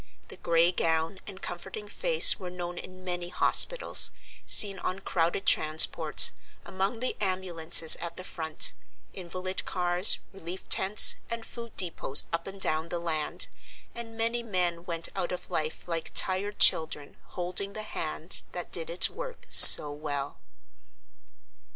[0.29, 4.09] The gray gown and comforting face were known in many hospitals,
[4.47, 6.31] seen on crowded transports,
[6.65, 8.73] among the ambulances at the front,
[9.13, 13.47] invalid cars, relief tents, and food depots up and down the land,
[13.93, 18.89] and many men went out of life like tired children holding the hand that did
[18.89, 20.39] its work so well.